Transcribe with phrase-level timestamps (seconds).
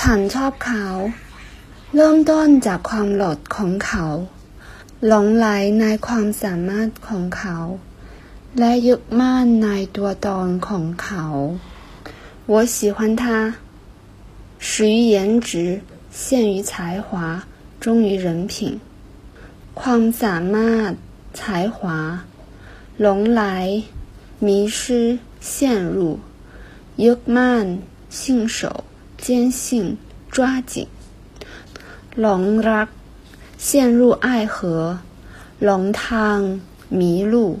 [0.12, 0.86] ันชอบเขา
[1.94, 4.04] เริ่มต้นจากความหลดของเขา
[5.06, 5.46] หลงไหล
[5.80, 7.58] ในความสามารถของเขา
[8.58, 11.24] และยึดมั่นในตัวตนของเขา
[12.50, 13.22] 我喜欢他
[14.66, 15.16] 始于颜
[15.48, 15.50] 值
[16.20, 16.20] 陷
[16.52, 16.70] 于才
[17.04, 17.06] 华
[17.82, 18.52] 忠于人品
[19.80, 20.90] ความสามารถ
[21.38, 21.40] 才
[21.74, 21.78] 华
[23.00, 23.42] หลงไหล
[24.46, 24.48] 迷
[24.78, 24.80] 失
[25.50, 25.50] 陷
[25.96, 25.98] 入
[27.04, 27.64] ยึดมั่น
[28.18, 28.20] 信
[28.56, 28.58] 守
[29.21, 29.95] 坚信
[30.31, 30.87] 抓紧。
[32.15, 32.89] 龙拉
[33.55, 34.99] 陷入爱河
[35.59, 37.59] 龙汤迷路。